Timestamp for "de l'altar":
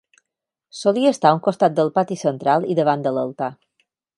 3.05-3.55